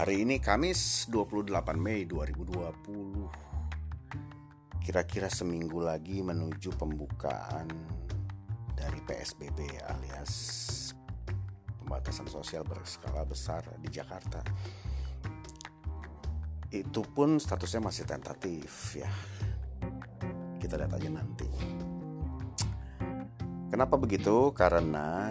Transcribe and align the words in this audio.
Hari 0.00 0.24
ini 0.24 0.40
Kamis 0.40 1.12
28 1.12 1.52
Mei 1.76 2.08
2020 2.08 4.80
Kira-kira 4.80 5.28
seminggu 5.28 5.76
lagi 5.76 6.24
menuju 6.24 6.72
pembukaan 6.72 7.68
dari 8.72 8.96
PSBB 9.04 9.60
alias 9.92 10.32
pembatasan 11.84 12.32
sosial 12.32 12.64
berskala 12.64 13.28
besar 13.28 13.60
di 13.76 13.92
Jakarta. 13.92 14.40
Itu 16.72 17.04
pun 17.04 17.36
statusnya 17.36 17.84
masih 17.84 18.08
tentatif 18.08 18.96
ya. 18.96 19.12
Kita 20.56 20.80
lihat 20.80 20.96
aja 20.96 21.12
nanti. 21.12 21.44
Kenapa 23.68 24.00
begitu? 24.00 24.48
Karena 24.56 25.28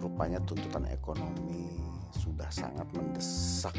rupanya 0.00 0.40
tuntutan 0.40 0.88
ekonomi 0.88 1.89
sudah 2.14 2.50
sangat 2.50 2.86
mendesak 2.92 3.74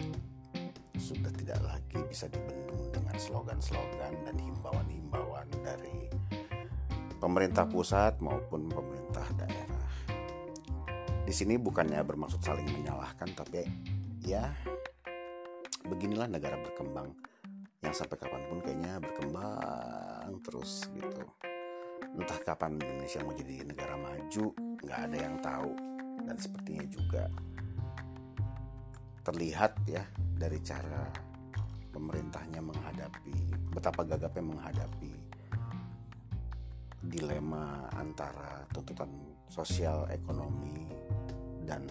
sudah 1.01 1.33
tidak 1.33 1.59
lagi 1.65 1.99
bisa 2.07 2.29
dibendung 2.29 2.87
dengan 2.93 3.17
slogan-slogan 3.17 4.13
dan 4.23 4.37
himbauan-himbauan 4.37 5.49
dari 5.65 6.07
pemerintah 7.17 7.65
pusat 7.65 8.21
maupun 8.21 8.69
pemerintah 8.69 9.25
daerah. 9.35 9.87
Di 11.25 11.33
sini 11.33 11.57
bukannya 11.57 11.99
bermaksud 12.05 12.39
saling 12.39 12.69
menyalahkan 12.69 13.33
tapi 13.33 13.65
ya 14.21 14.45
beginilah 15.89 16.29
negara 16.29 16.55
berkembang 16.61 17.11
yang 17.81 17.93
sampai 17.97 18.15
kapan 18.21 18.45
pun 18.45 18.61
kayaknya 18.61 19.01
berkembang 19.01 20.37
terus 20.45 20.85
gitu. 20.93 21.25
Entah 22.13 22.39
kapan 22.45 22.77
Indonesia 22.77 23.25
mau 23.25 23.33
jadi 23.33 23.65
negara 23.65 23.95
maju, 23.97 24.45
nggak 24.85 24.99
ada 25.09 25.17
yang 25.17 25.35
tahu. 25.41 25.71
Dan 26.21 26.35
sepertinya 26.37 26.85
juga 26.85 27.23
terlihat 29.21 29.77
ya 29.85 30.01
dari 30.17 30.57
cara 30.65 31.05
pemerintahnya 31.93 32.61
menghadapi 32.63 33.37
betapa 33.69 34.01
gagapnya 34.07 34.43
menghadapi 34.55 35.13
dilema 37.01 37.89
antara 37.97 38.65
tuntutan 38.73 39.09
sosial 39.49 40.05
ekonomi 40.13 40.89
dan 41.65 41.85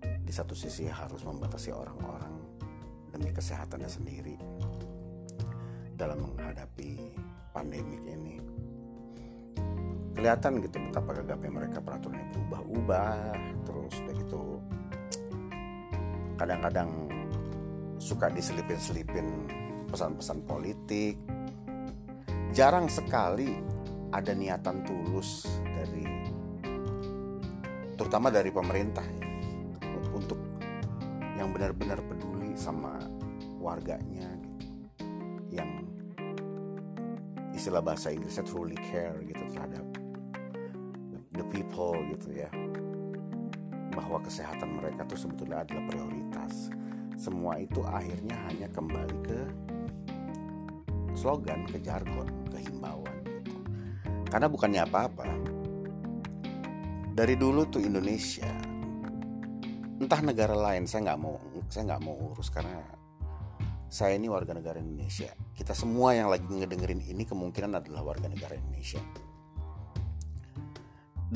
di 0.00 0.32
satu 0.34 0.52
sisi 0.52 0.90
harus 0.90 1.22
membatasi 1.22 1.70
orang-orang 1.70 2.34
demi 3.14 3.30
kesehatannya 3.30 3.86
sendiri 3.88 4.36
dalam 5.96 6.20
menghadapi 6.26 6.98
pandemik 7.54 8.02
ini. 8.04 8.36
Kelihatan 10.16 10.64
gitu 10.64 10.76
betapa 10.80 11.12
gagapnya 11.22 11.50
mereka 11.52 11.78
peraturannya 11.80 12.28
berubah-ubah 12.34 13.16
terus 13.68 13.94
begitu 14.04 14.60
kadang-kadang 16.36 17.08
suka 17.96 18.28
diselipin-selipin 18.28 19.48
pesan-pesan 19.88 20.44
politik 20.44 21.16
jarang 22.52 22.88
sekali 22.88 23.56
ada 24.12 24.32
niatan 24.36 24.84
tulus 24.84 25.48
dari 25.64 26.04
terutama 27.96 28.28
dari 28.28 28.52
pemerintah 28.52 29.02
ya, 29.02 29.28
untuk 30.12 30.38
yang 31.36 31.52
benar-benar 31.52 32.00
peduli 32.04 32.52
sama 32.56 33.00
warganya 33.60 34.28
gitu. 34.40 34.68
yang 35.56 35.70
istilah 37.56 37.80
bahasa 37.80 38.12
Inggrisnya 38.12 38.44
truly 38.44 38.78
care 38.92 39.16
gitu 39.24 39.44
terhadap 39.56 39.84
the 41.32 41.44
people 41.52 41.96
gitu 42.12 42.44
ya 42.44 42.48
bahwa 43.96 44.20
kesehatan 44.20 44.76
mereka 44.76 45.08
tuh 45.08 45.16
sebetulnya 45.16 45.64
adalah 45.64 45.88
prioritas. 45.88 46.68
Semua 47.16 47.56
itu 47.56 47.80
akhirnya 47.80 48.36
hanya 48.52 48.68
kembali 48.68 49.18
ke 49.24 49.40
slogan, 51.16 51.64
ke 51.64 51.80
jargon, 51.80 52.28
ke 52.52 52.60
himbauan 52.60 53.16
gitu. 53.24 53.56
Karena 54.28 54.52
bukannya 54.52 54.84
apa-apa. 54.84 55.24
Dari 57.16 57.32
dulu 57.40 57.64
tuh 57.72 57.80
Indonesia, 57.80 58.52
entah 59.96 60.20
negara 60.20 60.52
lain, 60.52 60.84
saya 60.84 61.08
nggak 61.08 61.20
mau, 61.24 61.40
saya 61.72 61.96
nggak 61.96 62.02
mau 62.04 62.12
urus 62.28 62.52
karena 62.52 62.84
saya 63.88 64.20
ini 64.20 64.28
warga 64.28 64.52
negara 64.52 64.76
Indonesia. 64.76 65.32
Kita 65.56 65.72
semua 65.72 66.12
yang 66.12 66.28
lagi 66.28 66.44
ngedengerin 66.44 67.00
ini 67.00 67.24
kemungkinan 67.24 67.80
adalah 67.80 68.12
warga 68.12 68.28
negara 68.28 68.60
Indonesia 68.60 69.00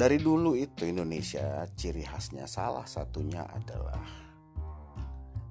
dari 0.00 0.16
dulu 0.16 0.56
itu 0.56 0.88
Indonesia 0.88 1.68
ciri 1.76 2.00
khasnya 2.00 2.48
salah 2.48 2.88
satunya 2.88 3.44
adalah 3.44 4.00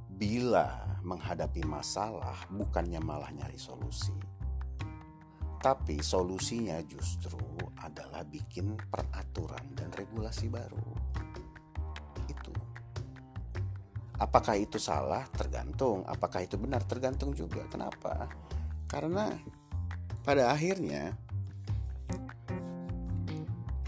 bila 0.09 0.97
menghadapi 1.05 1.61
masalah 1.69 2.49
bukannya 2.49 2.97
malah 2.97 3.29
nyari 3.29 3.61
solusi. 3.61 4.17
Tapi 5.61 6.01
solusinya 6.01 6.81
justru 6.81 7.37
adalah 7.77 8.25
bikin 8.25 8.73
peraturan 8.89 9.77
dan 9.77 9.93
regulasi 9.93 10.49
baru. 10.49 10.97
Itu. 12.25 12.49
Apakah 14.17 14.57
itu 14.57 14.81
salah? 14.81 15.29
Tergantung. 15.29 16.01
Apakah 16.09 16.41
itu 16.41 16.57
benar? 16.57 16.81
Tergantung 16.89 17.37
juga. 17.37 17.69
Kenapa? 17.69 18.25
Karena 18.89 19.29
pada 20.25 20.49
akhirnya 20.49 21.28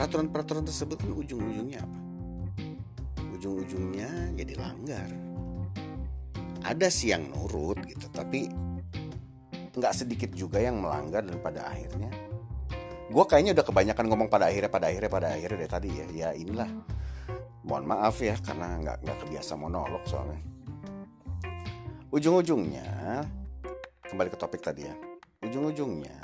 peraturan-peraturan 0.02 0.66
tersebut 0.66 0.98
kan 0.98 1.14
ujung-ujungnya 1.14 1.86
apa? 1.86 2.00
Ujung-ujungnya 3.38 4.34
jadi 4.34 4.58
langgar. 4.58 5.06
Ada 6.66 6.90
sih 6.90 7.14
yang 7.14 7.30
nurut 7.30 7.78
gitu, 7.86 8.10
tapi 8.10 8.50
nggak 9.78 9.94
sedikit 9.94 10.34
juga 10.34 10.58
yang 10.58 10.82
melanggar 10.82 11.22
dan 11.22 11.38
pada 11.38 11.70
akhirnya 11.70 12.10
gue 13.14 13.24
kayaknya 13.30 13.54
udah 13.56 13.66
kebanyakan 13.66 14.06
ngomong 14.10 14.28
pada 14.28 14.50
akhirnya 14.50 14.72
pada 14.74 14.90
akhirnya 14.90 15.12
pada 15.12 15.28
akhirnya 15.32 15.58
dari 15.64 15.72
tadi 15.72 15.90
ya 15.96 16.06
ya 16.12 16.30
inilah 16.36 16.68
mohon 17.64 17.88
maaf 17.88 18.20
ya 18.20 18.36
karena 18.42 18.84
nggak 18.84 18.98
nggak 19.06 19.18
kebiasa 19.24 19.54
monolog 19.56 20.04
soalnya 20.04 20.44
ujung-ujungnya 22.12 23.24
kembali 24.12 24.28
ke 24.28 24.38
topik 24.40 24.60
tadi 24.60 24.92
ya 24.92 24.96
ujung-ujungnya 25.40 26.20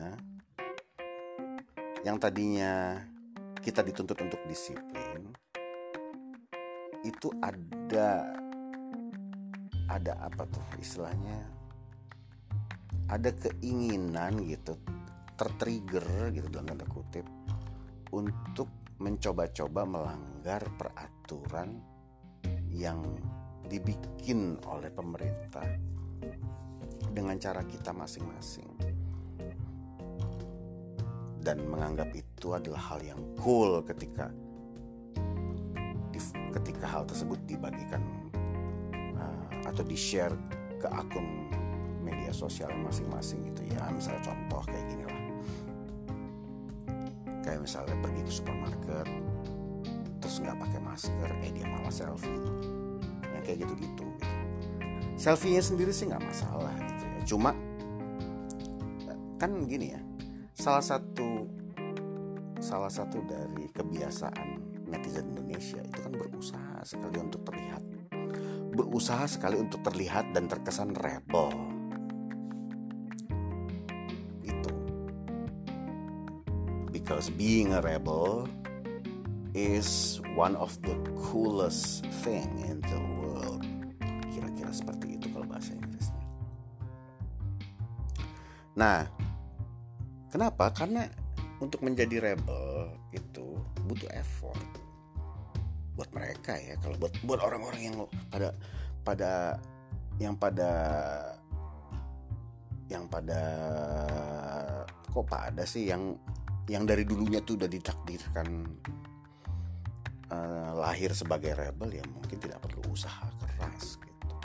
yang 2.03 2.19
tadinya 2.19 2.99
kita 3.67 3.83
dituntut 3.83 4.15
untuk 4.23 4.39
disiplin 4.47 5.27
itu 7.03 7.27
ada 7.43 8.23
ada 9.91 10.13
apa 10.23 10.47
tuh 10.47 10.63
istilahnya? 10.79 11.35
Ada 13.11 13.35
keinginan 13.35 14.39
gitu 14.47 14.79
tertrigger 15.35 16.31
gitu 16.31 16.47
dalam 16.47 16.71
tanda 16.71 16.87
kutip 16.87 17.27
untuk 18.15 18.71
mencoba-coba 19.03 19.83
melanggar 19.83 20.63
peraturan 20.79 21.83
yang 22.71 23.03
dibikin 23.67 24.55
oleh 24.63 24.95
pemerintah 24.95 25.67
dengan 27.11 27.35
cara 27.35 27.67
kita 27.67 27.91
masing-masing 27.91 28.96
dan 31.47 31.63
menganggap 31.63 32.11
itu 32.11 32.51
adalah 32.51 32.91
hal 32.91 32.99
yang 32.99 33.23
cool 33.39 33.79
ketika 33.87 34.27
ketika 36.51 36.83
hal 36.83 37.07
tersebut 37.07 37.39
dibagikan 37.47 38.03
uh, 39.15 39.47
atau 39.63 39.79
di 39.87 39.95
share 39.95 40.35
ke 40.75 40.91
akun 40.91 41.47
media 42.03 42.35
sosial 42.35 42.67
masing-masing 42.83 43.47
gitu 43.47 43.63
ya. 43.71 43.79
Misalnya 43.95 44.27
contoh 44.27 44.59
kayak 44.67 44.85
gini 44.91 45.03
lah. 45.07 45.21
Kayak 47.47 47.63
misalnya 47.63 47.95
pergi 48.03 48.21
ke 48.27 48.31
supermarket 48.43 49.07
terus 50.19 50.43
nggak 50.43 50.57
pakai 50.59 50.79
masker 50.83 51.29
eh 51.47 51.51
dia 51.55 51.67
malah 51.71 51.93
selfie. 51.93 52.43
Yang 53.23 53.43
kayak 53.47 53.57
gitu-gitu 53.63 54.03
gitu. 54.19 54.35
selfie-nya 55.15 55.63
sendiri 55.63 55.95
sih 55.95 56.11
nggak 56.11 56.27
masalah 56.27 56.75
gitu 56.75 57.03
ya. 57.07 57.21
Cuma 57.23 57.51
kan 59.37 59.53
gini 59.69 59.93
ya 59.93 60.01
salah 60.57 60.81
satu 60.81 61.45
salah 62.57 62.89
satu 62.89 63.21
dari 63.29 63.69
kebiasaan 63.69 64.57
netizen 64.89 65.37
Indonesia 65.37 65.77
itu 65.85 65.99
kan 66.01 66.13
berusaha 66.17 66.81
sekali 66.81 67.17
untuk 67.21 67.45
terlihat. 67.45 67.83
Berusaha 68.73 69.25
sekali 69.29 69.61
untuk 69.61 69.85
terlihat 69.85 70.33
dan 70.33 70.49
terkesan 70.49 70.97
rebel. 70.97 71.53
Itu. 74.41 74.73
Because 76.89 77.29
being 77.29 77.77
a 77.77 77.81
rebel 77.85 78.49
is 79.53 80.17
one 80.33 80.57
of 80.57 80.73
the 80.81 80.97
coolest 81.29 82.01
thing 82.25 82.49
in 82.65 82.81
the 82.81 83.01
world. 83.21 83.61
Kira-kira 84.33 84.73
seperti 84.73 85.21
itu 85.21 85.29
kalau 85.29 85.45
bahasa 85.45 85.77
Inggrisnya. 85.77 86.25
Nah 88.73 89.16
Kenapa? 90.27 90.69
Karena 90.75 91.07
untuk 91.57 91.81
menjadi 91.81 92.33
rebel 92.33 92.93
itu 93.15 93.57
butuh 93.87 94.11
effort 94.13 94.61
buat 95.97 96.09
mereka 96.13 96.53
ya. 96.59 96.77
Kalau 96.77 96.95
buat 97.01 97.13
buat 97.25 97.39
orang-orang 97.41 97.81
yang 97.89 97.95
pada 98.29 98.49
pada 99.01 99.31
yang 100.21 100.35
pada 100.37 100.71
yang 102.87 103.03
pada 103.09 103.41
kok 105.09 105.25
pada 105.27 105.63
sih 105.65 105.89
yang 105.89 106.15
yang 106.67 106.83
dari 106.83 107.07
dulunya 107.07 107.39
tuh 107.41 107.57
udah 107.57 107.69
ditakdirkan 107.71 108.47
uh, 110.31 110.71
lahir 110.77 111.11
sebagai 111.15 111.55
rebel 111.55 111.97
ya 111.97 112.03
mungkin 112.11 112.37
tidak 112.37 112.59
perlu 112.61 112.83
usaha 112.91 113.27
keras 113.39 113.97
gitu. 114.03 114.35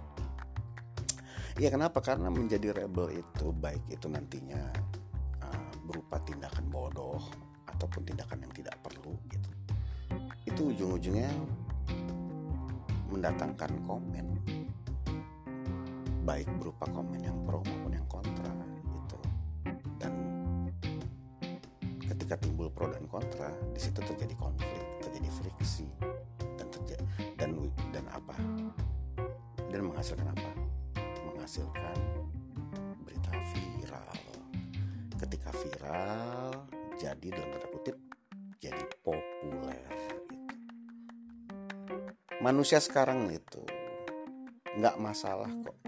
Ya 1.60 1.68
kenapa? 1.68 2.00
Karena 2.00 2.32
menjadi 2.32 2.72
rebel 2.72 3.20
itu 3.20 3.52
baik 3.52 3.84
itu 3.92 4.06
nantinya 4.08 4.72
berupa 5.92 6.16
tindakan 6.24 6.64
bodoh 6.72 7.20
ataupun 7.68 8.00
tindakan 8.08 8.40
yang 8.40 8.52
tidak 8.56 8.80
perlu 8.80 9.12
gitu. 9.28 9.50
Itu 10.48 10.72
ujung-ujungnya 10.72 11.28
mendatangkan 13.12 13.76
komen. 13.84 14.26
Baik 16.24 16.48
berupa 16.56 16.88
komen 16.88 17.20
yang 17.20 17.36
pro 17.44 17.60
maupun 17.60 17.92
yang 17.92 18.08
kontra 18.08 18.48
gitu. 18.88 19.18
Dan 20.00 20.12
ketika 22.00 22.40
timbul 22.40 22.72
pro 22.72 22.88
dan 22.88 23.04
kontra 23.04 23.52
di 23.76 23.80
situ 23.84 24.00
terjadi 24.00 24.32
konflik 24.40 24.80
terjadi 25.04 25.28
friksi 25.28 25.86
dan 26.56 26.66
terjadi 26.72 27.04
dan 27.36 27.52
dan 27.92 28.04
apa? 28.08 28.36
Dan 29.68 29.92
menghasilkan 29.92 30.24
apa? 30.32 30.50
Menghasilkan 31.28 31.96
ketika 35.22 35.54
viral 35.54 36.50
jadi 36.98 37.26
dalam 37.30 37.54
tanda 37.54 37.68
kutip 37.70 37.96
jadi 38.58 38.82
populer 39.06 39.86
gitu. 40.26 40.34
manusia 42.42 42.82
sekarang 42.82 43.30
itu 43.30 43.62
nggak 44.72 44.98
masalah 44.98 45.46
kok. 45.62 45.78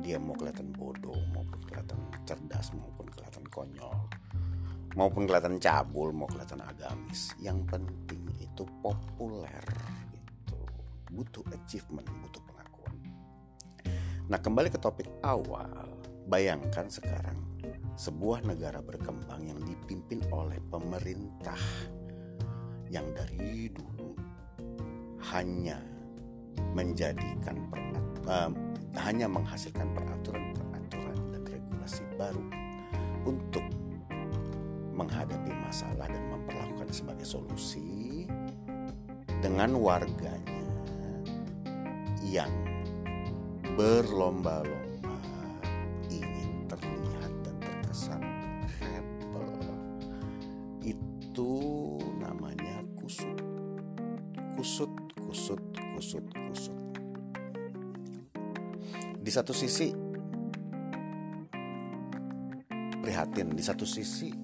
Dia 0.00 0.16
mau 0.16 0.32
kelihatan 0.32 0.72
bodoh 0.72 1.14
maupun 1.36 1.60
kelihatan 1.68 2.00
cerdas 2.24 2.72
maupun 2.72 3.04
kelihatan 3.12 3.44
konyol 3.52 4.08
maupun 4.98 5.28
kelihatan 5.28 5.62
cabul 5.62 6.10
mau 6.10 6.26
kelihatan 6.26 6.64
agamis. 6.64 7.36
Yang 7.38 7.70
penting 7.70 8.24
itu 8.40 8.66
populer 8.82 9.62
gitu. 10.10 10.58
Butuh 11.12 11.44
achievement 11.54 12.08
butuh 12.24 12.42
pengakuan. 12.48 12.96
Nah 14.26 14.38
kembali 14.42 14.72
ke 14.72 14.78
topik 14.80 15.06
awal. 15.22 15.86
Bayangkan 16.26 16.86
sekarang 16.88 17.49
sebuah 18.00 18.48
negara 18.48 18.80
berkembang 18.80 19.44
yang 19.44 19.60
dipimpin 19.60 20.24
oleh 20.32 20.56
pemerintah 20.72 21.60
yang 22.88 23.04
dari 23.12 23.68
dulu 23.68 24.16
hanya 25.36 25.76
menjadikan 26.72 27.60
uh, 28.24 28.48
hanya 29.04 29.28
menghasilkan 29.28 29.92
peraturan-peraturan 29.92 31.18
dan 31.28 31.42
regulasi 31.44 32.00
baru 32.16 32.40
untuk 33.28 33.68
menghadapi 34.96 35.52
masalah 35.60 36.08
dan 36.08 36.24
memperlakukan 36.32 36.88
sebagai 36.88 37.28
solusi 37.28 38.24
dengan 39.44 39.76
warganya 39.76 40.64
yang 42.24 42.48
berlomba-lomba 43.76 44.89
itu 51.30 51.50
namanya 52.18 52.82
kusut. 52.98 53.38
Kusut 54.58 54.90
kusut 55.14 55.62
kusut 55.94 56.26
kusut. 56.26 56.78
Di 59.22 59.30
satu 59.30 59.54
sisi 59.54 59.94
prihatin. 62.98 63.54
Di 63.54 63.62
satu 63.62 63.86
sisi 63.86 64.34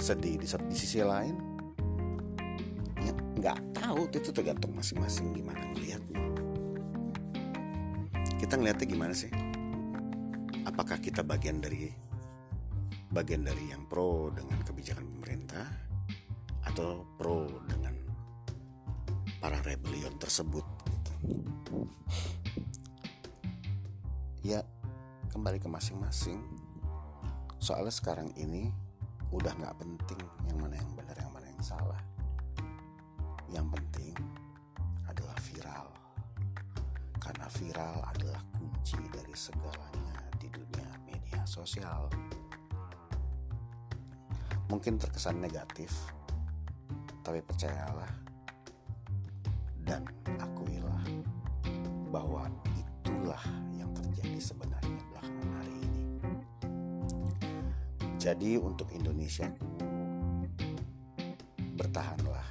sedih. 0.00 0.40
Di, 0.40 0.48
satu, 0.48 0.64
di 0.64 0.76
sisi 0.80 1.04
lain 1.04 1.36
ya 3.04 3.12
nggak 3.12 3.76
tahu. 3.76 4.08
Itu 4.08 4.32
tergantung 4.32 4.72
masing-masing 4.72 5.36
gimana 5.36 5.68
melihatnya 5.76 6.20
kita 8.40 8.56
ngelihatnya 8.56 8.86
gimana 8.88 9.12
sih? 9.12 9.28
Apakah 10.64 10.96
kita 10.96 11.20
bagian 11.20 11.60
dari 11.60 11.92
bagian 13.10 13.42
dari 13.42 13.74
yang 13.74 13.84
pro 13.90 14.30
dengan 14.30 14.59
kebijakan 14.80 15.12
pemerintah 15.20 15.68
atau 16.64 17.04
pro 17.20 17.44
dengan 17.68 17.92
para 19.36 19.60
rebellion 19.60 20.16
tersebut? 20.16 20.64
Ya 24.40 24.64
kembali 25.36 25.60
ke 25.60 25.68
masing-masing. 25.68 26.40
Soalnya 27.60 27.92
sekarang 27.92 28.32
ini 28.40 28.72
udah 29.28 29.52
nggak 29.52 29.76
penting 29.84 30.24
yang 30.48 30.64
mana 30.64 30.80
yang 30.80 30.92
benar 30.96 31.16
yang 31.20 31.28
mana 31.28 31.46
yang 31.52 31.60
salah. 31.60 32.00
Yang 33.52 33.68
penting 33.76 34.16
adalah 35.04 35.36
viral. 35.44 35.92
Karena 37.20 37.46
viral 37.52 37.96
adalah 38.16 38.40
kunci 38.56 38.96
dari 39.12 39.36
segalanya 39.36 40.24
di 40.40 40.48
dunia 40.48 40.88
media 41.04 41.44
sosial 41.44 42.08
mungkin 44.70 44.96
terkesan 44.96 45.42
negatif 45.42 45.90
tapi 47.26 47.42
percayalah 47.42 48.08
dan 49.84 50.06
akuilah 50.38 51.02
bahwa 52.14 52.46
itulah 52.78 53.42
terjadi 54.20 54.40
sebenarnya 54.40 55.00
belakangan 55.10 55.50
hari 55.56 55.74
ini. 55.80 56.04
Jadi 58.20 58.50
untuk 58.60 58.88
Indonesia 58.92 59.48
bertahanlah 61.80 62.46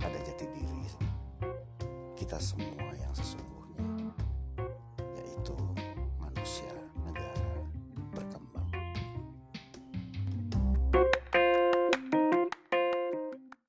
pada 0.00 0.18
jati 0.24 0.46
diri 0.56 0.88
kita 2.16 2.40
semua 2.40 2.88
yang 2.96 3.12
sesungguhnya 3.12 3.43